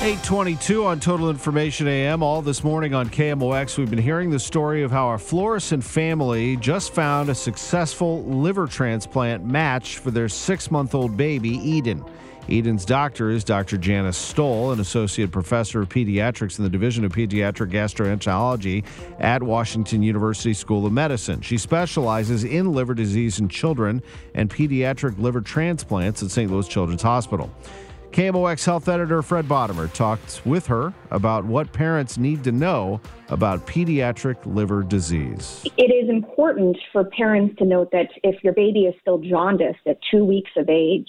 822 0.00 0.84
on 0.84 1.00
Total 1.00 1.28
Information 1.28 1.88
AM. 1.88 2.22
All 2.22 2.40
this 2.40 2.62
morning 2.62 2.94
on 2.94 3.10
KMOX, 3.10 3.76
we've 3.76 3.90
been 3.90 3.98
hearing 3.98 4.30
the 4.30 4.38
story 4.38 4.84
of 4.84 4.92
how 4.92 5.10
a 5.10 5.18
Florissant 5.18 5.82
family 5.82 6.56
just 6.58 6.94
found 6.94 7.28
a 7.28 7.34
successful 7.34 8.22
liver 8.22 8.68
transplant 8.68 9.44
match 9.44 9.98
for 9.98 10.12
their 10.12 10.28
six 10.28 10.70
month 10.70 10.94
old 10.94 11.16
baby, 11.16 11.48
Eden. 11.48 12.04
Eden's 12.48 12.84
doctor 12.84 13.28
is 13.30 13.42
Dr. 13.42 13.76
Janis 13.76 14.16
Stoll, 14.16 14.70
an 14.70 14.78
associate 14.78 15.32
professor 15.32 15.80
of 15.82 15.88
pediatrics 15.88 16.58
in 16.58 16.64
the 16.64 16.70
Division 16.70 17.04
of 17.04 17.10
Pediatric 17.10 17.72
Gastroenterology 17.72 18.84
at 19.18 19.42
Washington 19.42 20.04
University 20.04 20.54
School 20.54 20.86
of 20.86 20.92
Medicine. 20.92 21.40
She 21.40 21.58
specializes 21.58 22.44
in 22.44 22.72
liver 22.72 22.94
disease 22.94 23.40
in 23.40 23.48
children 23.48 24.00
and 24.36 24.48
pediatric 24.48 25.18
liver 25.18 25.40
transplants 25.40 26.22
at 26.22 26.30
St. 26.30 26.52
Louis 26.52 26.68
Children's 26.68 27.02
Hospital. 27.02 27.50
KMOX 28.12 28.64
health 28.64 28.88
editor 28.88 29.22
Fred 29.22 29.44
Bodimer 29.44 29.92
talked 29.92 30.42
with 30.44 30.66
her 30.66 30.92
about 31.10 31.44
what 31.44 31.72
parents 31.72 32.18
need 32.18 32.42
to 32.44 32.52
know 32.52 33.00
about 33.28 33.66
pediatric 33.66 34.36
liver 34.44 34.82
disease. 34.82 35.64
It 35.76 35.92
is 35.92 36.08
important 36.08 36.76
for 36.92 37.04
parents 37.04 37.56
to 37.58 37.64
note 37.64 37.90
that 37.92 38.08
if 38.24 38.42
your 38.42 38.54
baby 38.54 38.80
is 38.86 38.94
still 39.00 39.18
jaundiced 39.18 39.86
at 39.86 39.98
two 40.10 40.24
weeks 40.24 40.50
of 40.56 40.68
age, 40.68 41.08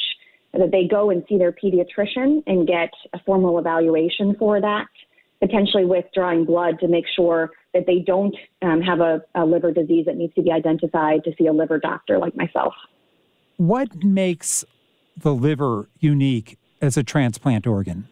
that 0.54 0.72
they 0.72 0.88
go 0.88 1.10
and 1.10 1.23
see 1.30 1.38
their 1.38 1.54
pediatrician 1.54 2.44
and 2.48 2.68
get 2.68 2.92
a 3.14 3.20
formal 3.26 3.58
evaluation 3.60 4.36
for 4.38 4.60
that, 4.60 4.88
potentially 5.40 5.86
withdrawing 5.86 6.44
blood 6.44 6.80
to 6.82 6.88
make 6.88 7.06
sure 7.16 7.52
that 7.73 7.86
they 7.88 8.00
don't 8.00 8.36
um, 8.62 8.82
have 8.82 9.00
a, 9.00 9.22
a 9.36 9.45
liver 9.45 9.72
disease 9.72 10.06
that 10.06 10.18
needs 10.18 10.34
to 10.36 10.42
be 10.42 10.52
identified 10.52 11.23
to 11.23 11.32
see 11.38 11.48
a 11.48 11.54
liver 11.54 11.80
doctor 11.80 12.18
like 12.18 12.36
myself. 12.36 12.73
What 13.58 14.04
makes 14.04 14.66
the 15.18 15.34
liver 15.34 15.90
unique 16.00 16.59
as 16.82 16.98
a 16.98 17.04
transplant 17.04 17.68
organ? 17.68 18.08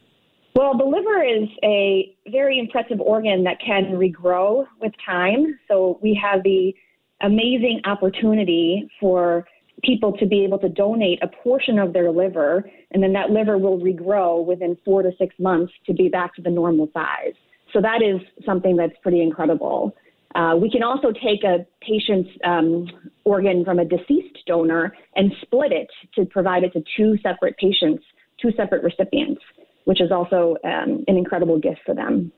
Well, 0.56 0.76
the 0.76 0.86
liver 0.86 1.23
is 1.23 1.50
a 1.64 2.16
very 2.32 2.58
impressive 2.58 3.00
organ 3.00 3.44
that 3.44 3.58
can 3.64 3.92
regrow 3.92 4.66
with 4.82 4.92
time. 5.06 5.60
So 5.68 6.00
we 6.02 6.20
have 6.22 6.44
the 6.44 6.73
amazing 7.22 7.82
opportunity 7.86 8.90
for 9.00 9.45
people 9.84 10.18
to 10.18 10.26
be 10.26 10.44
able 10.44 10.58
to 10.60 10.70
donate 10.70 11.22
a 11.22 11.28
portion 11.28 11.78
of 11.78 11.94
their 11.94 12.12
liver, 12.12 12.68
and 12.92 13.04
then 13.04 13.14
that 13.14 13.30
liver 13.30 13.60
will 13.60 13.80
regrow 13.80 14.44
within 14.44 14.76
four 14.84 15.04
to 15.04 15.12
six 15.20 15.36
months 15.38 15.72
to 15.86 15.94
be 15.94 16.10
back 16.10 16.34
to 16.36 16.42
the 16.42 16.50
normal 16.50 16.90
size. 16.94 17.36
So 17.72 17.82
that 17.82 18.02
is 18.02 18.20
something 18.45 18.76
that's 18.76 18.95
pretty 19.04 19.22
incredible. 19.22 19.95
Uh, 20.34 20.56
we 20.60 20.70
can 20.70 20.84
also 20.84 21.12
take 21.12 21.44
a 21.44 21.66
patient's 21.82 22.30
um, 22.44 22.88
organ 23.23 23.64
from 23.64 23.80
a 23.80 23.86
deceased 23.86 24.40
donor 24.45 24.95
and 25.16 25.32
split 25.42 25.72
it 25.72 25.88
to 26.16 26.26
provide 26.26 26.64
it 26.64 26.73
to 26.73 26.84
two 26.95 27.18
separate 27.22 27.56
patients 27.58 28.04
two 28.41 28.52
separate 28.55 28.83
recipients, 28.83 29.41
which 29.85 30.02
is 30.02 30.11
also 30.11 30.57
um, 30.63 31.03
an 31.07 31.17
incredible 31.17 31.59
gift 31.59 31.80
for 31.85 31.95
them. 31.95 32.31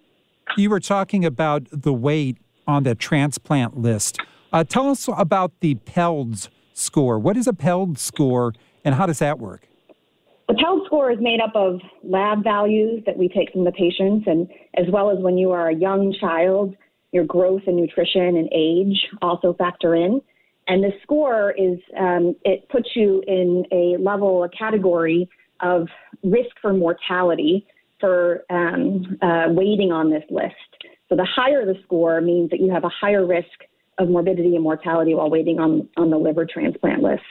You 0.58 0.69
were 0.69 0.80
talking 0.80 1.25
about 1.25 1.67
the 1.72 1.94
wait 1.94 2.38
on 2.67 2.83
the 2.83 2.95
transplant 2.95 3.78
list. 3.78 4.20
Uh, 4.52 4.64
tell 4.64 4.89
us 4.89 5.08
about 5.15 5.52
the 5.59 5.76
PELDS 5.76 6.49
score. 6.73 7.20
What 7.20 7.38
is 7.38 7.48
a 7.48 7.54
PELDS 7.54 7.99
score 7.99 8.54
and 8.83 8.95
how 8.95 9.05
does 9.05 9.20
that 9.20 9.39
work? 9.39 9.67
The 10.48 10.55
PELD 10.55 10.82
score 10.88 11.11
is 11.11 11.20
made 11.21 11.39
up 11.42 11.52
of 11.54 11.80
lab 12.04 12.43
values 12.43 13.04
that 13.05 13.15
we 13.15 13.30
take 13.30 13.52
from 13.52 13.65
the 13.65 13.71
patients, 13.71 14.26
and 14.26 14.48
as 14.76 14.86
well 14.92 15.11
as 15.11 15.20
when 15.20 15.38
you 15.38 15.52
are 15.52 15.70
a 15.70 15.76
young 15.76 16.15
child, 16.20 16.76
your 17.11 17.23
growth 17.23 17.61
and 17.67 17.76
nutrition 17.76 18.36
and 18.36 18.49
age 18.52 18.98
also 19.21 19.54
factor 19.54 19.93
in. 19.93 20.21
And 20.67 20.83
the 20.83 20.92
score 21.04 21.52
is, 21.52 21.77
um, 21.99 22.36
it 22.45 22.67
puts 22.70 22.89
you 22.95 23.23
in 23.27 23.65
a 23.71 24.02
level, 24.02 24.43
a 24.43 24.49
category 24.49 25.30
of 25.61 25.87
risk 26.23 26.52
for 26.61 26.73
mortality 26.73 27.65
for 27.99 28.43
um, 28.49 29.17
uh, 29.21 29.47
waiting 29.49 29.92
on 29.92 30.09
this 30.09 30.23
list. 30.30 30.55
So 31.09 31.15
the 31.15 31.25
higher 31.25 31.65
the 31.65 31.75
score 31.83 32.21
means 32.21 32.49
that 32.52 32.59
you 32.59 32.71
have 32.71 32.83
a 32.83 32.89
higher 32.89 33.25
risk 33.25 33.47
of 33.97 34.09
morbidity 34.09 34.55
and 34.55 34.64
mortality 34.64 35.14
while 35.14 35.30
waiting 35.30 35.59
on, 35.59 35.89
on 35.97 36.09
the 36.09 36.17
liver 36.17 36.45
transplant 36.45 37.02
list. 37.02 37.23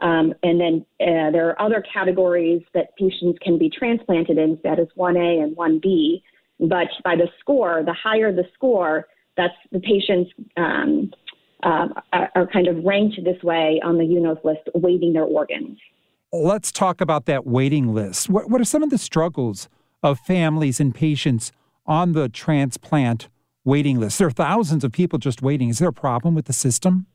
Um, 0.00 0.34
and 0.42 0.60
then 0.60 0.86
uh, 1.00 1.30
there 1.30 1.48
are 1.48 1.60
other 1.60 1.84
categories 1.92 2.62
that 2.74 2.96
patients 2.96 3.38
can 3.42 3.58
be 3.58 3.70
transplanted 3.70 4.38
in, 4.38 4.58
that 4.62 4.78
is 4.78 4.88
1A 4.96 5.42
and 5.42 5.56
1B. 5.56 6.22
But 6.60 6.88
by 7.04 7.16
the 7.16 7.28
score, 7.40 7.82
the 7.84 7.94
higher 7.94 8.32
the 8.32 8.44
score, 8.54 9.06
that's 9.36 9.54
the 9.72 9.80
patients 9.80 10.30
um, 10.56 11.12
uh, 11.62 11.88
are, 12.12 12.30
are 12.34 12.46
kind 12.46 12.68
of 12.68 12.84
ranked 12.84 13.18
this 13.24 13.42
way 13.42 13.80
on 13.84 13.98
the 13.98 14.04
UNOS 14.04 14.42
list, 14.44 14.68
waiting 14.74 15.12
their 15.12 15.24
organs 15.24 15.78
let's 16.32 16.72
talk 16.72 17.00
about 17.00 17.26
that 17.26 17.46
waiting 17.46 17.94
list. 17.94 18.28
What, 18.28 18.50
what 18.50 18.60
are 18.60 18.64
some 18.64 18.82
of 18.82 18.90
the 18.90 18.98
struggles 18.98 19.68
of 20.02 20.18
families 20.20 20.80
and 20.80 20.94
patients 20.94 21.52
on 21.86 22.12
the 22.12 22.28
transplant 22.28 23.28
waiting 23.64 23.98
list? 23.98 24.18
There 24.18 24.28
are 24.28 24.32
thousands 24.32 24.84
of 24.84 24.92
people 24.92 25.18
just 25.18 25.42
waiting. 25.42 25.68
Is 25.68 25.78
there 25.78 25.88
a 25.88 25.92
problem 25.92 26.34
with 26.34 26.46
the 26.46 26.52
system? 26.52 27.06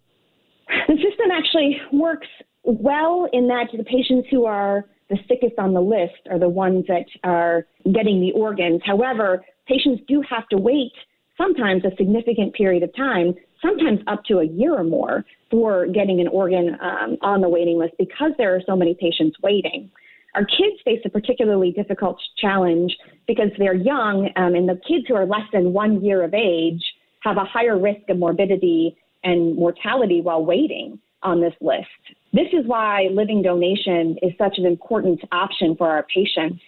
The 0.88 0.96
system 0.96 1.32
actually 1.32 1.78
works 1.94 2.28
well 2.64 3.28
in 3.34 3.48
that 3.48 3.68
the 3.76 3.84
patients 3.84 4.28
who 4.30 4.46
are 4.46 4.86
the 5.10 5.18
sickest 5.28 5.58
on 5.58 5.74
the 5.74 5.82
list 5.82 6.28
are 6.30 6.40
the 6.40 6.50
ones 6.50 6.86
that 6.88 7.06
are 7.24 7.66
getting 7.84 8.22
the 8.22 8.32
organs. 8.34 8.82
However, 8.86 9.44
patients 9.68 10.02
do 10.08 10.24
have 10.30 10.48
to 10.50 10.58
wait 10.58 10.94
sometimes 11.38 11.84
a 11.86 11.96
significant 11.98 12.54
period 12.54 12.84
of 12.84 12.96
time, 12.96 13.34
sometimes 13.62 14.00
up 14.08 14.24
to 14.26 14.40
a 14.40 14.46
year 14.46 14.76
or 14.76 14.84
more, 14.84 15.26
for 15.50 15.88
getting 15.88 16.20
an 16.22 16.28
organ 16.28 16.78
um, 16.82 17.18
on 17.22 17.42
the 17.42 17.50
waiting 17.50 17.78
list 17.78 17.94
because 17.98 18.32
there 18.38 18.56
are 18.56 18.62
so 18.66 18.76
many 18.76 18.96
patients 19.00 19.38
waiting. 19.44 19.90
Our 20.36 20.46
kids 20.46 20.82
face 20.86 21.02
a 21.06 21.10
particularly 21.10 21.72
difficult 21.72 22.18
challenge 22.38 22.96
because 23.28 23.50
they're 23.58 23.76
young, 23.76 24.30
um, 24.38 24.56
and 24.56 24.68
the 24.68 24.80
kids 24.88 25.06
who 25.08 25.16
are 25.16 25.26
less 25.26 25.46
than 25.52 25.74
one 25.74 26.04
year 26.04 26.24
of 26.24 26.34
age 26.34 26.82
have 27.24 27.38
a 27.38 27.44
higher 27.44 27.78
risk 27.78 28.10
of 28.10 28.18
morbidity 28.18 28.98
and 29.24 29.56
mortality 29.56 30.22
while 30.22 30.44
waiting 30.44 31.00
on 31.24 31.42
this 31.42 31.54
list. 31.62 31.86
This 32.34 32.48
is 32.54 32.66
why 32.66 33.10
living 33.12 33.42
donation 33.42 34.18
is 34.24 34.32
such 34.38 34.58
an 34.58 34.66
important 34.66 35.20
option 35.32 35.76
for 35.76 35.88
our 35.88 36.06
patients 36.14 36.62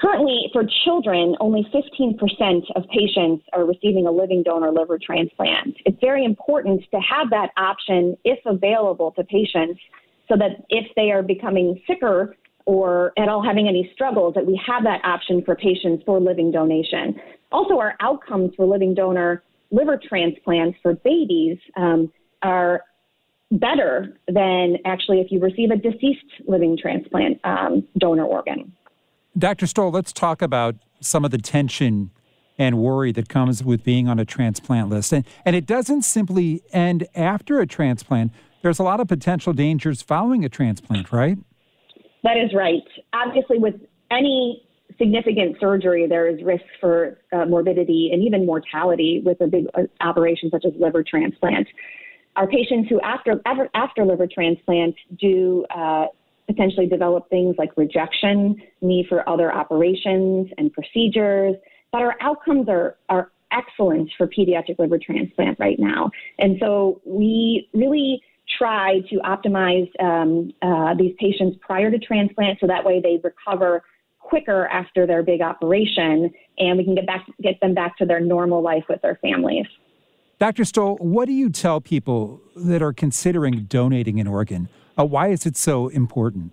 Currently, 0.00 0.48
for 0.52 0.64
children, 0.84 1.36
only 1.40 1.66
15% 1.74 2.62
of 2.74 2.88
patients 2.88 3.44
are 3.52 3.66
receiving 3.66 4.06
a 4.06 4.10
living 4.10 4.42
donor 4.42 4.72
liver 4.72 4.98
transplant. 4.98 5.76
It's 5.84 5.98
very 6.00 6.24
important 6.24 6.82
to 6.90 7.00
have 7.00 7.28
that 7.30 7.50
option 7.58 8.16
if 8.24 8.38
available 8.46 9.12
to 9.12 9.24
patients 9.24 9.78
so 10.28 10.36
that 10.38 10.64
if 10.70 10.86
they 10.96 11.10
are 11.10 11.22
becoming 11.22 11.82
sicker 11.86 12.34
or 12.64 13.12
at 13.18 13.28
all 13.28 13.42
having 13.42 13.68
any 13.68 13.90
struggles, 13.92 14.34
that 14.34 14.46
we 14.46 14.58
have 14.66 14.84
that 14.84 15.04
option 15.04 15.42
for 15.44 15.54
patients 15.54 16.02
for 16.06 16.18
living 16.18 16.50
donation. 16.50 17.20
Also, 17.52 17.78
our 17.78 17.94
outcomes 18.00 18.52
for 18.56 18.64
living 18.64 18.94
donor 18.94 19.42
liver 19.70 20.00
transplants 20.08 20.78
for 20.82 20.94
babies 20.94 21.58
um, 21.76 22.10
are 22.42 22.82
better 23.52 24.16
than 24.28 24.76
actually 24.84 25.20
if 25.20 25.30
you 25.30 25.40
receive 25.40 25.70
a 25.70 25.76
deceased 25.76 26.24
living 26.46 26.78
transplant 26.80 27.38
um, 27.44 27.86
donor 27.98 28.24
organ. 28.24 28.72
Dr. 29.38 29.66
Stoll, 29.66 29.90
let's 29.90 30.12
talk 30.12 30.42
about 30.42 30.76
some 31.00 31.24
of 31.24 31.30
the 31.30 31.38
tension 31.38 32.10
and 32.58 32.78
worry 32.78 33.10
that 33.12 33.28
comes 33.28 33.64
with 33.64 33.82
being 33.82 34.06
on 34.06 34.18
a 34.18 34.24
transplant 34.24 34.90
list. 34.90 35.12
And, 35.12 35.24
and 35.44 35.56
it 35.56 35.66
doesn't 35.66 36.02
simply 36.02 36.62
end 36.72 37.06
after 37.14 37.58
a 37.60 37.66
transplant. 37.66 38.32
There's 38.62 38.78
a 38.78 38.82
lot 38.82 39.00
of 39.00 39.08
potential 39.08 39.54
dangers 39.54 40.02
following 40.02 40.44
a 40.44 40.48
transplant, 40.48 41.10
right? 41.10 41.38
That 42.22 42.36
is 42.36 42.52
right. 42.54 42.82
Obviously, 43.14 43.58
with 43.58 43.74
any 44.10 44.62
significant 44.98 45.56
surgery, 45.58 46.06
there 46.06 46.28
is 46.28 46.42
risk 46.44 46.64
for 46.80 47.18
uh, 47.32 47.46
morbidity 47.46 48.10
and 48.12 48.22
even 48.22 48.44
mortality 48.44 49.22
with 49.24 49.40
a 49.40 49.46
big 49.46 49.64
uh, 49.74 49.84
operation 50.00 50.50
such 50.50 50.66
as 50.66 50.72
liver 50.78 51.02
transplant. 51.02 51.66
Our 52.36 52.46
patients 52.46 52.90
who, 52.90 53.00
after 53.00 53.40
after 53.74 54.04
liver 54.04 54.26
transplant, 54.32 54.94
do 55.18 55.64
uh, 55.74 56.06
potentially 56.50 56.86
develop 56.86 57.28
things 57.30 57.54
like 57.58 57.70
rejection, 57.76 58.60
need 58.80 59.06
for 59.08 59.28
other 59.28 59.52
operations 59.52 60.48
and 60.58 60.72
procedures. 60.72 61.54
But 61.92 62.02
our 62.02 62.16
outcomes 62.20 62.68
are, 62.68 62.96
are 63.08 63.30
excellent 63.52 64.10
for 64.16 64.26
pediatric 64.26 64.78
liver 64.78 64.98
transplant 64.98 65.58
right 65.58 65.78
now. 65.78 66.10
And 66.38 66.56
so 66.60 67.00
we 67.04 67.68
really 67.74 68.22
try 68.58 69.00
to 69.10 69.16
optimize 69.16 69.88
um, 70.02 70.52
uh, 70.62 70.94
these 70.94 71.14
patients 71.18 71.56
prior 71.60 71.90
to 71.90 71.98
transplant 71.98 72.58
so 72.60 72.66
that 72.66 72.84
way 72.84 73.00
they 73.00 73.20
recover 73.22 73.82
quicker 74.18 74.66
after 74.68 75.06
their 75.06 75.22
big 75.22 75.40
operation, 75.40 76.30
and 76.58 76.78
we 76.78 76.84
can 76.84 76.94
get 76.94 77.06
back 77.06 77.26
get 77.42 77.60
them 77.60 77.74
back 77.74 77.96
to 77.98 78.06
their 78.06 78.20
normal 78.20 78.62
life 78.62 78.84
with 78.88 79.00
their 79.02 79.18
families. 79.22 79.66
Dr. 80.38 80.64
Stoll, 80.64 80.96
what 80.96 81.26
do 81.26 81.32
you 81.32 81.50
tell 81.50 81.80
people 81.80 82.40
that 82.56 82.80
are 82.80 82.92
considering 82.92 83.64
donating 83.64 84.20
an 84.20 84.26
organ? 84.26 84.68
Uh, 85.00 85.04
why 85.04 85.28
is 85.28 85.46
it 85.46 85.56
so 85.56 85.88
important? 85.88 86.52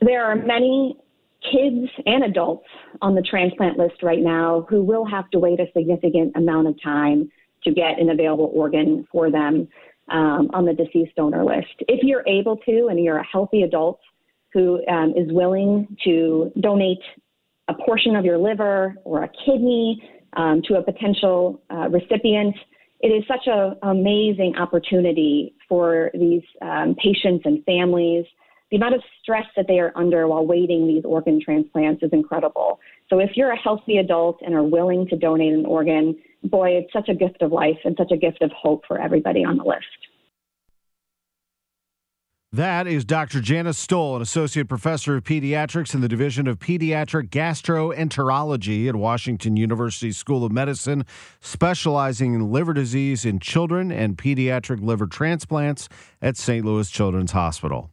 There 0.00 0.24
are 0.24 0.36
many 0.36 0.96
kids 1.42 1.88
and 2.06 2.22
adults 2.22 2.68
on 3.02 3.14
the 3.14 3.22
transplant 3.22 3.78
list 3.78 4.02
right 4.02 4.20
now 4.20 4.66
who 4.68 4.84
will 4.84 5.04
have 5.04 5.28
to 5.30 5.38
wait 5.38 5.58
a 5.58 5.66
significant 5.74 6.36
amount 6.36 6.68
of 6.68 6.80
time 6.82 7.30
to 7.64 7.72
get 7.72 7.98
an 7.98 8.10
available 8.10 8.50
organ 8.54 9.06
for 9.10 9.30
them 9.30 9.66
um, 10.08 10.50
on 10.52 10.66
the 10.66 10.72
deceased 10.72 11.16
donor 11.16 11.44
list. 11.44 11.74
If 11.88 12.04
you're 12.04 12.26
able 12.28 12.58
to 12.58 12.86
and 12.88 13.02
you're 13.02 13.18
a 13.18 13.26
healthy 13.26 13.62
adult 13.62 14.00
who 14.52 14.86
um, 14.86 15.14
is 15.16 15.32
willing 15.32 15.96
to 16.04 16.52
donate 16.60 17.02
a 17.68 17.74
portion 17.74 18.14
of 18.14 18.24
your 18.24 18.38
liver 18.38 18.94
or 19.04 19.24
a 19.24 19.30
kidney 19.44 20.02
um, 20.36 20.62
to 20.68 20.74
a 20.74 20.82
potential 20.82 21.62
uh, 21.70 21.88
recipient, 21.88 22.54
it 23.00 23.08
is 23.08 23.24
such 23.26 23.46
an 23.46 23.76
amazing 23.82 24.56
opportunity 24.58 25.54
for 25.68 26.10
these 26.14 26.42
um, 26.60 26.94
patients 27.02 27.42
and 27.44 27.64
families. 27.64 28.24
The 28.70 28.76
amount 28.76 28.94
of 28.94 29.02
stress 29.22 29.46
that 29.56 29.66
they 29.66 29.80
are 29.80 29.92
under 29.96 30.28
while 30.28 30.46
waiting 30.46 30.86
these 30.86 31.04
organ 31.04 31.40
transplants 31.42 32.02
is 32.02 32.10
incredible. 32.12 32.78
So, 33.08 33.18
if 33.18 33.30
you're 33.34 33.50
a 33.50 33.58
healthy 33.58 33.96
adult 33.96 34.38
and 34.42 34.54
are 34.54 34.62
willing 34.62 35.08
to 35.08 35.16
donate 35.16 35.52
an 35.52 35.66
organ, 35.66 36.16
boy, 36.44 36.70
it's 36.70 36.92
such 36.92 37.08
a 37.08 37.14
gift 37.14 37.42
of 37.42 37.52
life 37.52 37.78
and 37.84 37.96
such 37.98 38.12
a 38.12 38.16
gift 38.16 38.42
of 38.42 38.52
hope 38.52 38.84
for 38.86 39.00
everybody 39.00 39.44
on 39.44 39.56
the 39.56 39.64
list. 39.64 39.86
That 42.52 42.88
is 42.88 43.04
Dr. 43.04 43.40
Janis 43.40 43.78
Stoll, 43.78 44.16
an 44.16 44.22
associate 44.22 44.68
professor 44.68 45.14
of 45.14 45.22
pediatrics 45.22 45.94
in 45.94 46.00
the 46.00 46.08
Division 46.08 46.48
of 46.48 46.58
Pediatric 46.58 47.28
Gastroenterology 47.28 48.88
at 48.88 48.96
Washington 48.96 49.56
University 49.56 50.10
School 50.10 50.44
of 50.44 50.50
Medicine, 50.50 51.06
specializing 51.40 52.34
in 52.34 52.50
liver 52.50 52.74
disease 52.74 53.24
in 53.24 53.38
children 53.38 53.92
and 53.92 54.18
pediatric 54.18 54.82
liver 54.82 55.06
transplants 55.06 55.88
at 56.20 56.36
St. 56.36 56.66
Louis 56.66 56.90
Children's 56.90 57.30
Hospital. 57.30 57.92